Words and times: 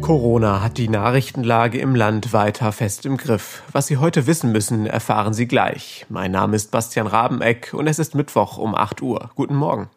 Corona 0.00 0.62
hat 0.62 0.78
die 0.78 0.88
Nachrichtenlage 0.88 1.78
im 1.78 1.94
Land 1.94 2.32
weiter 2.32 2.72
fest 2.72 3.06
im 3.06 3.16
Griff. 3.16 3.62
Was 3.72 3.86
Sie 3.86 3.98
heute 3.98 4.26
wissen 4.26 4.50
müssen, 4.50 4.86
erfahren 4.86 5.34
Sie 5.34 5.46
gleich. 5.46 6.06
Mein 6.08 6.32
Name 6.32 6.56
ist 6.56 6.70
Bastian 6.70 7.06
Rabeneck 7.06 7.74
und 7.74 7.86
es 7.86 7.98
ist 7.98 8.14
Mittwoch 8.14 8.58
um 8.58 8.74
8 8.74 9.02
Uhr. 9.02 9.30
Guten 9.34 9.54
Morgen. 9.54 9.88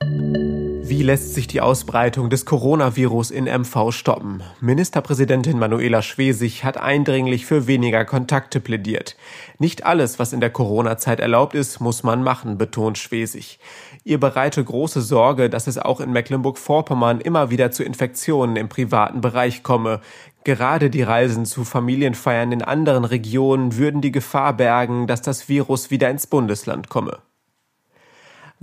Wie 0.85 1.01
lässt 1.01 1.33
sich 1.33 1.47
die 1.47 1.61
Ausbreitung 1.61 2.29
des 2.29 2.43
Coronavirus 2.45 3.31
in 3.31 3.45
MV 3.45 3.91
stoppen? 3.91 4.43
Ministerpräsidentin 4.59 5.57
Manuela 5.57 6.01
Schwesig 6.01 6.65
hat 6.65 6.75
eindringlich 6.75 7.45
für 7.45 7.67
weniger 7.67 8.03
Kontakte 8.03 8.59
plädiert. 8.59 9.15
Nicht 9.59 9.85
alles, 9.85 10.19
was 10.19 10.33
in 10.33 10.41
der 10.41 10.49
Corona-Zeit 10.49 11.21
erlaubt 11.21 11.55
ist, 11.55 11.79
muss 11.79 12.03
man 12.03 12.21
machen, 12.21 12.57
betont 12.57 12.97
Schwesig. 12.97 13.59
Ihr 14.03 14.19
bereite 14.19 14.61
große 14.61 15.01
Sorge, 15.01 15.49
dass 15.49 15.67
es 15.67 15.77
auch 15.77 16.01
in 16.01 16.11
Mecklenburg-Vorpommern 16.11 17.21
immer 17.21 17.49
wieder 17.49 17.71
zu 17.71 17.85
Infektionen 17.85 18.57
im 18.57 18.67
privaten 18.67 19.21
Bereich 19.21 19.63
komme. 19.63 20.01
Gerade 20.43 20.89
die 20.89 21.03
Reisen 21.03 21.45
zu 21.45 21.63
Familienfeiern 21.63 22.51
in 22.51 22.61
anderen 22.61 23.05
Regionen 23.05 23.77
würden 23.77 24.01
die 24.01 24.11
Gefahr 24.11 24.51
bergen, 24.51 25.07
dass 25.07 25.21
das 25.21 25.47
Virus 25.47 25.91
wieder 25.91 26.09
ins 26.09 26.27
Bundesland 26.27 26.89
komme. 26.89 27.19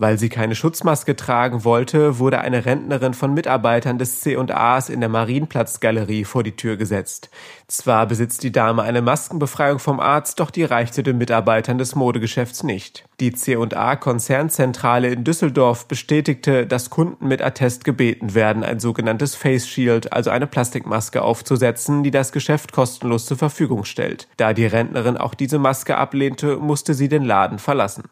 Weil 0.01 0.19
sie 0.19 0.31
keine 0.31 0.55
Schutzmaske 0.55 1.15
tragen 1.15 1.63
wollte, 1.63 2.19
wurde 2.19 2.41
eine 2.41 2.65
Rentnerin 2.65 3.13
von 3.13 3.35
Mitarbeitern 3.35 3.99
des 3.99 4.21
C&As 4.21 4.89
in 4.89 5.01
der 5.01 5.11
Marienplatzgalerie 5.11 6.25
vor 6.25 6.43
die 6.43 6.57
Tür 6.57 6.79
gesetzt. 6.79 7.29
Zwar 7.67 8.07
besitzt 8.07 8.43
die 8.43 8.51
Dame 8.51 8.81
eine 8.81 9.03
Maskenbefreiung 9.03 9.79
vom 9.79 10.01
Arzt, 10.01 10.41
doch 10.41 10.51
die 10.51 10.65
reichte 10.65 11.03
den 11.03 11.19
Mitarbeitern 11.19 11.77
des 11.77 11.97
Modegeschäfts 11.97 12.63
nicht. 12.63 13.05
Die 13.21 13.35
C&A 13.35 13.97
Konzernzentrale 13.97 15.09
in 15.09 15.23
Düsseldorf 15.23 15.87
bestätigte, 15.87 16.67
dass 16.67 16.89
Kunden 16.89 17.29
mit 17.29 17.43
Attest 17.43 17.85
gebeten 17.85 18.33
werden, 18.33 18.65
ein 18.65 18.81
sogenanntes 18.81 19.35
Face 19.35 19.69
Shield, 19.69 20.15
also 20.15 20.31
eine 20.31 20.47
Plastikmaske 20.47 21.21
aufzusetzen, 21.21 22.05
die 22.05 22.11
das 22.11 22.33
Geschäft 22.33 22.73
kostenlos 22.73 23.27
zur 23.27 23.37
Verfügung 23.37 23.85
stellt. 23.85 24.29
Da 24.39 24.55
die 24.55 24.65
Rentnerin 24.65 25.19
auch 25.19 25.35
diese 25.35 25.59
Maske 25.59 25.99
ablehnte, 25.99 26.57
musste 26.57 26.95
sie 26.95 27.11
den 27.11 27.23
Laden 27.27 27.59
verlassen. 27.59 28.05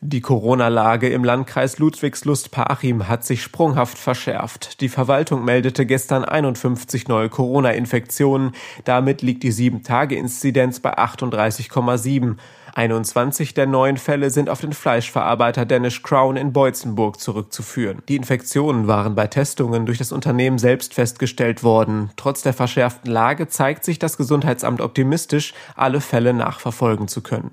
Die 0.00 0.20
Corona-Lage 0.20 1.08
im 1.08 1.24
Landkreis 1.24 1.78
Ludwigslust-Parchim 1.78 3.08
hat 3.08 3.24
sich 3.24 3.42
sprunghaft 3.42 3.98
verschärft. 3.98 4.80
Die 4.80 4.88
Verwaltung 4.88 5.44
meldete 5.44 5.86
gestern 5.86 6.24
51 6.24 7.08
neue 7.08 7.28
Corona-Infektionen. 7.28 8.52
Damit 8.84 9.22
liegt 9.22 9.42
die 9.42 9.52
7-Tage-Inzidenz 9.52 10.80
bei 10.80 10.98
38,7. 10.98 12.36
21 12.76 13.54
der 13.54 13.66
neuen 13.66 13.96
Fälle 13.96 14.28
sind 14.28 14.50
auf 14.50 14.60
den 14.60 14.74
Fleischverarbeiter 14.74 15.64
Danish 15.64 16.02
Crown 16.02 16.36
in 16.36 16.52
Beutzenburg 16.52 17.18
zurückzuführen. 17.18 18.02
Die 18.08 18.16
Infektionen 18.16 18.86
waren 18.86 19.14
bei 19.14 19.28
Testungen 19.28 19.86
durch 19.86 19.96
das 19.96 20.12
Unternehmen 20.12 20.58
selbst 20.58 20.92
festgestellt 20.92 21.62
worden. 21.62 22.10
Trotz 22.16 22.42
der 22.42 22.52
verschärften 22.52 23.10
Lage 23.10 23.48
zeigt 23.48 23.82
sich 23.82 23.98
das 23.98 24.18
Gesundheitsamt 24.18 24.82
optimistisch, 24.82 25.54
alle 25.74 26.02
Fälle 26.02 26.34
nachverfolgen 26.34 27.08
zu 27.08 27.22
können. 27.22 27.52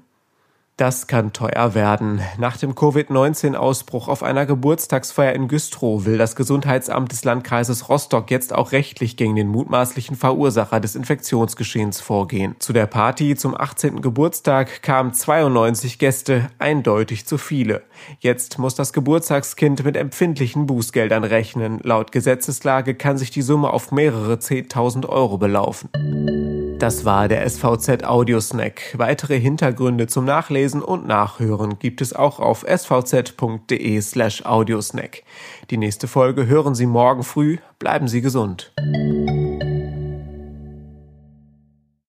Das 0.75 1.05
kann 1.05 1.33
teuer 1.33 1.75
werden. 1.75 2.19
Nach 2.39 2.57
dem 2.57 2.73
Covid-19-Ausbruch 2.73 4.07
auf 4.07 4.23
einer 4.23 4.47
Geburtstagsfeier 4.47 5.33
in 5.33 5.47
Güstrow 5.47 6.05
will 6.05 6.17
das 6.17 6.35
Gesundheitsamt 6.35 7.11
des 7.11 7.23
Landkreises 7.23 7.89
Rostock 7.89 8.31
jetzt 8.31 8.55
auch 8.55 8.71
rechtlich 8.71 9.15
gegen 9.15 9.35
den 9.35 9.49
mutmaßlichen 9.49 10.15
Verursacher 10.15 10.79
des 10.79 10.95
Infektionsgeschehens 10.95 12.01
vorgehen. 12.01 12.55
Zu 12.57 12.73
der 12.73 12.87
Party 12.87 13.35
zum 13.35 13.55
18. 13.55 14.01
Geburtstag 14.01 14.81
kamen 14.81 15.13
92 15.13 15.99
Gäste, 15.99 16.49
eindeutig 16.57 17.27
zu 17.27 17.37
viele. 17.37 17.83
Jetzt 18.19 18.57
muss 18.57 18.73
das 18.73 18.93
Geburtstagskind 18.93 19.85
mit 19.85 19.95
empfindlichen 19.95 20.65
Bußgeldern 20.65 21.23
rechnen. 21.23 21.81
Laut 21.83 22.11
Gesetzeslage 22.11 22.95
kann 22.95 23.19
sich 23.19 23.29
die 23.29 23.43
Summe 23.43 23.69
auf 23.69 23.91
mehrere 23.91 24.33
10.000 24.33 25.07
Euro 25.07 25.37
belaufen. 25.37 25.89
Das 26.79 27.05
war 27.05 27.27
der 27.27 27.49
SVZ 27.49 28.03
Audiosnack. 28.03 28.95
Weitere 28.97 29.39
Hintergründe 29.39 30.07
zum 30.07 30.25
Nachlesen 30.25 30.81
und 30.81 31.07
Nachhören 31.07 31.79
gibt 31.79 32.01
es 32.01 32.13
auch 32.13 32.39
auf 32.39 32.65
svz.de 32.67 34.01
slash 34.01 34.45
audiosnack. 34.45 35.23
Die 35.69 35.77
nächste 35.77 36.07
Folge 36.07 36.45
hören 36.47 36.75
Sie 36.75 36.87
morgen 36.87 37.23
früh. 37.23 37.57
Bleiben 37.79 38.07
Sie 38.07 38.21
gesund. 38.21 38.73